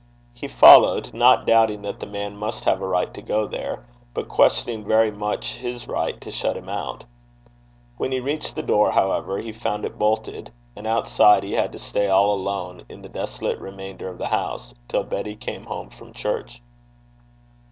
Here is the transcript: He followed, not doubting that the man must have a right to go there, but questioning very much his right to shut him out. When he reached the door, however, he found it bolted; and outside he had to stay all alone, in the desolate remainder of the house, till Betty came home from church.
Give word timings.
He 0.33 0.47
followed, 0.47 1.13
not 1.13 1.45
doubting 1.45 1.83
that 1.83 1.99
the 1.99 2.07
man 2.07 2.35
must 2.35 2.63
have 2.65 2.81
a 2.81 2.87
right 2.87 3.13
to 3.13 3.21
go 3.21 3.45
there, 3.45 3.85
but 4.15 4.27
questioning 4.29 4.83
very 4.83 5.11
much 5.11 5.57
his 5.57 5.87
right 5.87 6.19
to 6.21 6.31
shut 6.31 6.57
him 6.57 6.67
out. 6.67 7.03
When 7.97 8.11
he 8.11 8.19
reached 8.19 8.55
the 8.55 8.63
door, 8.63 8.93
however, 8.93 9.37
he 9.37 9.51
found 9.51 9.85
it 9.85 9.99
bolted; 9.99 10.51
and 10.75 10.87
outside 10.87 11.43
he 11.43 11.53
had 11.53 11.71
to 11.73 11.77
stay 11.77 12.07
all 12.09 12.33
alone, 12.33 12.81
in 12.89 13.03
the 13.03 13.09
desolate 13.09 13.59
remainder 13.59 14.09
of 14.09 14.17
the 14.17 14.29
house, 14.29 14.73
till 14.87 15.03
Betty 15.03 15.35
came 15.35 15.65
home 15.65 15.91
from 15.91 16.13
church. 16.13 16.63